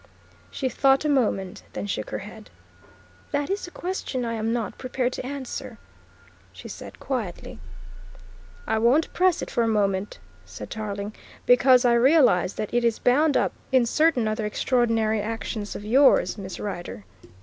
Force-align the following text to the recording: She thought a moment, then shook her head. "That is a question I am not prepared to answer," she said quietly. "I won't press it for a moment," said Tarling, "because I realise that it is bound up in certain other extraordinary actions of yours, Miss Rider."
She 0.49 0.67
thought 0.67 1.05
a 1.05 1.07
moment, 1.09 1.61
then 1.73 1.85
shook 1.85 2.09
her 2.09 2.17
head. 2.25 2.49
"That 3.29 3.51
is 3.51 3.67
a 3.67 3.69
question 3.69 4.25
I 4.25 4.33
am 4.33 4.51
not 4.51 4.79
prepared 4.79 5.13
to 5.13 5.23
answer," 5.23 5.77
she 6.51 6.67
said 6.67 6.99
quietly. 6.99 7.59
"I 8.65 8.79
won't 8.79 9.13
press 9.13 9.43
it 9.43 9.51
for 9.51 9.61
a 9.61 9.67
moment," 9.67 10.17
said 10.43 10.71
Tarling, 10.71 11.13
"because 11.45 11.85
I 11.85 11.93
realise 11.93 12.53
that 12.53 12.73
it 12.73 12.83
is 12.83 12.97
bound 12.97 13.37
up 13.37 13.53
in 13.71 13.85
certain 13.85 14.27
other 14.27 14.47
extraordinary 14.47 15.21
actions 15.21 15.75
of 15.75 15.85
yours, 15.85 16.35
Miss 16.35 16.59
Rider." 16.59 17.05